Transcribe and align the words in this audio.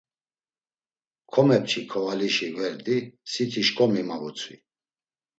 Komepçi 1.31 1.81
kovalişi 1.89 2.47
gverdi, 2.55 2.97
siti 3.31 3.61
şkomi 3.67 4.03
ma 4.07 4.17
vutzvi. 4.21 4.57